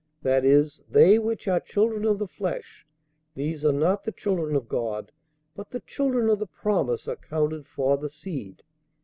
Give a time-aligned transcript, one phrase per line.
[0.23, 2.87] That is, they which are children of the flesh,
[3.35, 5.11] these are not the children of God:
[5.55, 8.63] but the children of the promise are counted for the seed.'